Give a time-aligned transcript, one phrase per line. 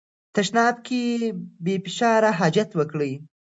[0.35, 1.01] تشناب کې
[1.63, 3.11] بې فشار حاجت وکړئ.